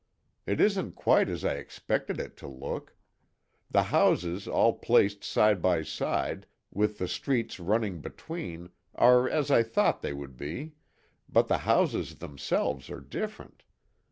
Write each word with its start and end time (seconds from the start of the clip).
It 0.47 0.59
isn't 0.59 0.93
quite 0.93 1.29
as 1.29 1.45
I 1.45 1.57
expected 1.57 2.19
it 2.19 2.35
to 2.37 2.47
look. 2.47 2.95
The 3.69 3.83
houses 3.93 4.47
all 4.47 4.73
placed 4.79 5.23
side 5.23 5.61
by 5.61 5.83
side, 5.83 6.47
with 6.71 6.97
the 6.97 7.07
streets 7.07 7.59
running 7.59 7.99
between 8.01 8.71
are 8.95 9.29
as 9.29 9.51
I 9.51 9.61
thought 9.61 10.01
they 10.01 10.13
would 10.13 10.37
be, 10.37 10.73
but 11.29 11.49
the 11.49 11.59
houses 11.69 12.15
themselves 12.15 12.89
are 12.89 12.99
different. 13.01 13.61